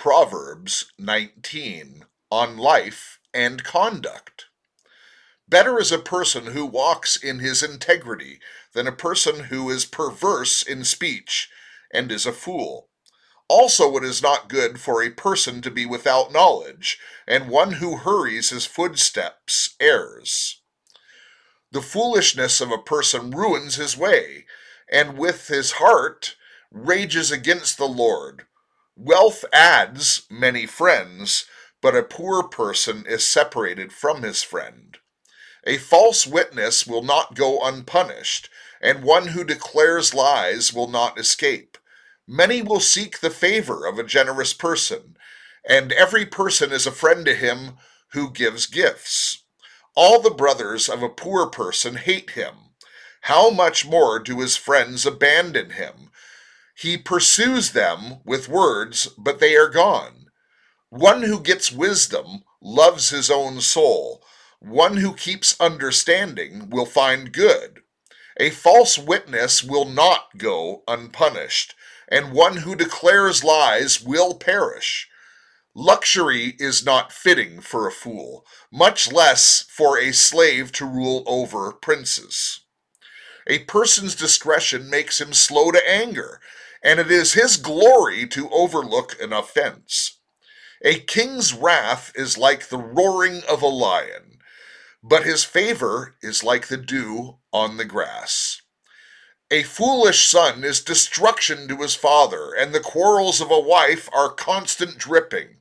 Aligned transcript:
Proverbs 0.00 0.90
19 0.98 2.06
on 2.30 2.56
life 2.56 3.18
and 3.34 3.62
conduct. 3.62 4.46
Better 5.46 5.78
is 5.78 5.92
a 5.92 5.98
person 5.98 6.46
who 6.46 6.64
walks 6.64 7.22
in 7.22 7.40
his 7.40 7.62
integrity 7.62 8.40
than 8.72 8.86
a 8.86 8.92
person 8.92 9.44
who 9.50 9.68
is 9.68 9.84
perverse 9.84 10.62
in 10.62 10.84
speech 10.84 11.50
and 11.92 12.10
is 12.10 12.24
a 12.24 12.32
fool. 12.32 12.88
Also, 13.46 13.94
it 13.98 14.02
is 14.02 14.22
not 14.22 14.48
good 14.48 14.80
for 14.80 15.02
a 15.02 15.10
person 15.10 15.60
to 15.60 15.70
be 15.70 15.84
without 15.84 16.32
knowledge, 16.32 16.98
and 17.28 17.50
one 17.50 17.72
who 17.72 17.98
hurries 17.98 18.48
his 18.48 18.64
footsteps 18.64 19.76
errs. 19.80 20.62
The 21.72 21.82
foolishness 21.82 22.62
of 22.62 22.72
a 22.72 22.78
person 22.78 23.32
ruins 23.32 23.74
his 23.74 23.98
way, 23.98 24.46
and 24.90 25.18
with 25.18 25.48
his 25.48 25.72
heart 25.72 26.36
rages 26.70 27.30
against 27.30 27.76
the 27.76 27.86
Lord. 27.86 28.46
Wealth 29.02 29.46
adds 29.50 30.26
many 30.28 30.66
friends, 30.66 31.46
but 31.80 31.96
a 31.96 32.02
poor 32.02 32.42
person 32.42 33.06
is 33.08 33.26
separated 33.26 33.94
from 33.94 34.22
his 34.22 34.42
friend. 34.42 34.98
A 35.66 35.78
false 35.78 36.26
witness 36.26 36.86
will 36.86 37.02
not 37.02 37.34
go 37.34 37.60
unpunished, 37.62 38.50
and 38.78 39.02
one 39.02 39.28
who 39.28 39.42
declares 39.42 40.12
lies 40.12 40.74
will 40.74 40.86
not 40.86 41.18
escape. 41.18 41.78
Many 42.28 42.60
will 42.60 42.78
seek 42.78 43.20
the 43.20 43.30
favor 43.30 43.86
of 43.86 43.98
a 43.98 44.04
generous 44.04 44.52
person, 44.52 45.16
and 45.66 45.92
every 45.92 46.26
person 46.26 46.70
is 46.70 46.86
a 46.86 46.92
friend 46.92 47.24
to 47.24 47.34
him 47.34 47.78
who 48.12 48.30
gives 48.30 48.66
gifts. 48.66 49.44
All 49.96 50.20
the 50.20 50.28
brothers 50.28 50.90
of 50.90 51.02
a 51.02 51.08
poor 51.08 51.46
person 51.46 51.94
hate 51.96 52.32
him. 52.32 52.54
How 53.22 53.48
much 53.48 53.86
more 53.86 54.18
do 54.18 54.40
his 54.40 54.58
friends 54.58 55.06
abandon 55.06 55.70
him? 55.70 56.09
He 56.80 56.96
pursues 56.96 57.72
them 57.72 58.20
with 58.24 58.48
words, 58.48 59.08
but 59.18 59.38
they 59.38 59.54
are 59.54 59.68
gone. 59.68 60.30
One 60.88 61.24
who 61.24 61.38
gets 61.38 61.70
wisdom 61.70 62.42
loves 62.62 63.10
his 63.10 63.30
own 63.30 63.60
soul. 63.60 64.24
One 64.60 64.96
who 64.96 65.12
keeps 65.12 65.60
understanding 65.60 66.70
will 66.70 66.86
find 66.86 67.34
good. 67.34 67.80
A 68.38 68.48
false 68.48 68.96
witness 68.96 69.62
will 69.62 69.84
not 69.84 70.38
go 70.38 70.82
unpunished, 70.88 71.74
and 72.08 72.32
one 72.32 72.56
who 72.56 72.74
declares 72.74 73.44
lies 73.44 74.00
will 74.00 74.32
perish. 74.32 75.06
Luxury 75.74 76.56
is 76.58 76.82
not 76.82 77.12
fitting 77.12 77.60
for 77.60 77.86
a 77.86 77.92
fool, 77.92 78.46
much 78.72 79.12
less 79.12 79.66
for 79.68 79.98
a 79.98 80.12
slave 80.12 80.72
to 80.72 80.86
rule 80.86 81.24
over 81.26 81.72
princes. 81.72 82.62
A 83.46 83.58
person's 83.60 84.14
discretion 84.14 84.88
makes 84.88 85.20
him 85.20 85.34
slow 85.34 85.70
to 85.72 85.90
anger, 85.90 86.40
and 86.82 87.00
it 87.00 87.10
is 87.10 87.34
his 87.34 87.56
glory 87.56 88.26
to 88.28 88.50
overlook 88.50 89.16
an 89.20 89.32
offense. 89.32 90.18
A 90.82 91.00
king's 91.00 91.52
wrath 91.52 92.12
is 92.14 92.38
like 92.38 92.68
the 92.68 92.78
roaring 92.78 93.42
of 93.48 93.62
a 93.62 93.66
lion, 93.66 94.38
but 95.02 95.24
his 95.24 95.44
favor 95.44 96.16
is 96.22 96.44
like 96.44 96.68
the 96.68 96.76
dew 96.76 97.38
on 97.52 97.76
the 97.76 97.84
grass. 97.84 98.62
A 99.50 99.62
foolish 99.64 100.28
son 100.28 100.62
is 100.64 100.80
destruction 100.80 101.66
to 101.68 101.76
his 101.78 101.94
father, 101.96 102.52
and 102.54 102.72
the 102.72 102.80
quarrels 102.80 103.40
of 103.40 103.50
a 103.50 103.58
wife 103.60 104.08
are 104.12 104.30
constant 104.32 104.96
dripping. 104.96 105.56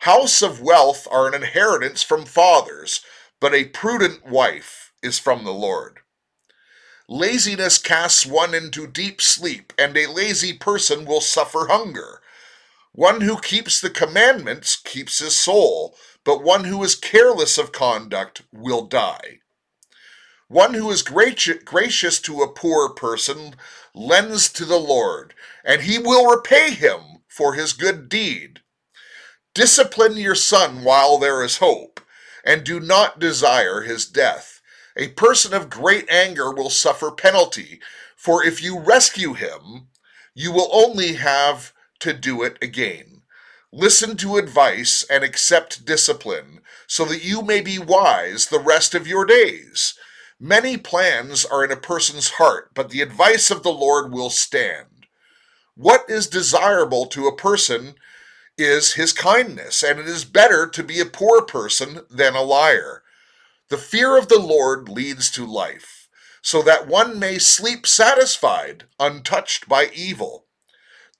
House 0.00 0.40
of 0.40 0.60
wealth 0.60 1.08
are 1.10 1.28
an 1.28 1.34
inheritance 1.34 2.02
from 2.02 2.24
fathers, 2.24 3.02
but 3.40 3.54
a 3.54 3.66
prudent 3.66 4.24
wife 4.26 4.92
is 5.02 5.18
from 5.18 5.44
the 5.44 5.52
Lord. 5.52 6.00
Laziness 7.12 7.76
casts 7.76 8.24
one 8.24 8.54
into 8.54 8.86
deep 8.86 9.20
sleep, 9.20 9.74
and 9.78 9.94
a 9.98 10.06
lazy 10.06 10.54
person 10.54 11.04
will 11.04 11.20
suffer 11.20 11.66
hunger. 11.68 12.22
One 12.92 13.20
who 13.20 13.38
keeps 13.38 13.82
the 13.82 13.90
commandments 13.90 14.76
keeps 14.76 15.18
his 15.18 15.36
soul, 15.36 15.94
but 16.24 16.42
one 16.42 16.64
who 16.64 16.82
is 16.82 16.94
careless 16.94 17.58
of 17.58 17.70
conduct 17.70 18.40
will 18.50 18.86
die. 18.86 19.40
One 20.48 20.72
who 20.72 20.90
is 20.90 21.02
gracious 21.02 22.18
to 22.20 22.40
a 22.40 22.50
poor 22.50 22.88
person 22.88 23.56
lends 23.94 24.50
to 24.54 24.64
the 24.64 24.80
Lord, 24.80 25.34
and 25.66 25.82
he 25.82 25.98
will 25.98 26.30
repay 26.30 26.70
him 26.70 27.18
for 27.28 27.52
his 27.52 27.74
good 27.74 28.08
deed. 28.08 28.60
Discipline 29.52 30.16
your 30.16 30.34
son 30.34 30.82
while 30.82 31.18
there 31.18 31.42
is 31.44 31.58
hope, 31.58 32.00
and 32.42 32.64
do 32.64 32.80
not 32.80 33.18
desire 33.18 33.82
his 33.82 34.06
death. 34.06 34.51
A 34.96 35.08
person 35.08 35.54
of 35.54 35.70
great 35.70 36.08
anger 36.10 36.52
will 36.52 36.70
suffer 36.70 37.10
penalty, 37.10 37.80
for 38.16 38.44
if 38.44 38.62
you 38.62 38.78
rescue 38.78 39.32
him, 39.32 39.88
you 40.34 40.52
will 40.52 40.68
only 40.72 41.14
have 41.14 41.72
to 42.00 42.12
do 42.12 42.42
it 42.42 42.58
again. 42.60 43.22
Listen 43.72 44.16
to 44.18 44.36
advice 44.36 45.02
and 45.08 45.24
accept 45.24 45.86
discipline, 45.86 46.60
so 46.86 47.04
that 47.06 47.24
you 47.24 47.40
may 47.42 47.62
be 47.62 47.78
wise 47.78 48.46
the 48.46 48.60
rest 48.60 48.94
of 48.94 49.06
your 49.06 49.24
days. 49.24 49.94
Many 50.38 50.76
plans 50.76 51.44
are 51.44 51.64
in 51.64 51.70
a 51.70 51.76
person's 51.76 52.30
heart, 52.30 52.70
but 52.74 52.90
the 52.90 53.00
advice 53.00 53.50
of 53.50 53.62
the 53.62 53.72
Lord 53.72 54.12
will 54.12 54.28
stand. 54.28 55.06
What 55.74 56.04
is 56.08 56.26
desirable 56.26 57.06
to 57.06 57.26
a 57.26 57.36
person 57.36 57.94
is 58.58 58.94
his 58.94 59.12
kindness, 59.12 59.82
and 59.82 59.98
it 59.98 60.06
is 60.06 60.24
better 60.26 60.66
to 60.66 60.82
be 60.82 61.00
a 61.00 61.06
poor 61.06 61.42
person 61.42 62.00
than 62.10 62.34
a 62.34 62.42
liar. 62.42 63.01
The 63.72 63.78
fear 63.78 64.18
of 64.18 64.28
the 64.28 64.38
Lord 64.38 64.90
leads 64.90 65.30
to 65.30 65.46
life, 65.46 66.06
so 66.42 66.60
that 66.60 66.86
one 66.86 67.18
may 67.18 67.38
sleep 67.38 67.86
satisfied, 67.86 68.84
untouched 69.00 69.66
by 69.66 69.86
evil. 69.94 70.44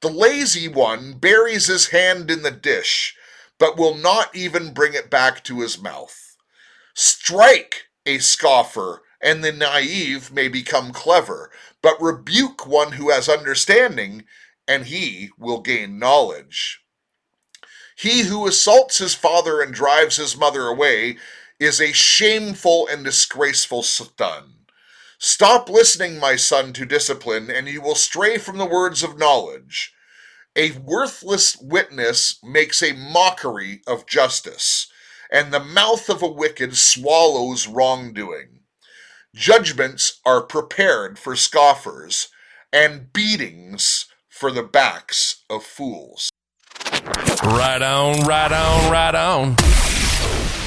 The 0.02 0.10
lazy 0.10 0.68
one 0.68 1.14
buries 1.14 1.68
his 1.68 1.86
hand 1.86 2.30
in 2.30 2.42
the 2.42 2.50
dish, 2.50 3.16
but 3.56 3.78
will 3.78 3.94
not 3.94 4.36
even 4.36 4.74
bring 4.74 4.92
it 4.92 5.08
back 5.08 5.42
to 5.44 5.60
his 5.60 5.80
mouth. 5.80 6.36
Strike 6.92 7.86
a 8.04 8.18
scoffer 8.18 9.00
and 9.18 9.42
the 9.42 9.52
naive 9.52 10.30
may 10.30 10.48
become 10.48 10.92
clever, 10.92 11.50
but 11.80 12.02
rebuke 12.02 12.66
one 12.66 12.92
who 12.92 13.08
has 13.08 13.30
understanding, 13.30 14.26
and 14.68 14.84
he 14.88 15.30
will 15.38 15.62
gain 15.62 15.98
knowledge. 15.98 16.82
He 17.96 18.24
who 18.24 18.46
assaults 18.46 18.98
his 18.98 19.14
father 19.14 19.62
and 19.62 19.72
drives 19.72 20.16
his 20.16 20.36
mother 20.36 20.66
away 20.66 21.16
is 21.64 21.80
a 21.80 21.92
shameful 21.92 22.88
and 22.90 23.04
disgraceful 23.04 23.82
son. 23.82 24.54
Stop 25.18 25.68
listening, 25.68 26.18
my 26.18 26.34
son, 26.34 26.72
to 26.72 26.84
discipline, 26.84 27.50
and 27.50 27.68
you 27.68 27.80
will 27.80 27.94
stray 27.94 28.38
from 28.38 28.58
the 28.58 28.66
words 28.66 29.02
of 29.02 29.18
knowledge. 29.18 29.94
A 30.56 30.72
worthless 30.72 31.56
witness 31.56 32.38
makes 32.42 32.82
a 32.82 32.92
mockery 32.92 33.82
of 33.86 34.06
justice, 34.06 34.88
and 35.30 35.52
the 35.52 35.60
mouth 35.60 36.10
of 36.10 36.22
a 36.22 36.28
wicked 36.28 36.76
swallows 36.76 37.68
wrongdoing. 37.68 38.60
Judgments 39.34 40.20
are 40.26 40.42
prepared 40.42 41.18
for 41.18 41.36
scoffers, 41.36 42.28
and 42.72 43.12
beatings 43.12 44.06
for 44.28 44.50
the 44.50 44.62
backs 44.62 45.44
of 45.48 45.62
fools. 45.62 46.30
Right 47.44 47.82
on, 47.82 48.26
right 48.26 48.52
on, 48.52 48.90
right 48.90 49.14
on. 49.14 50.61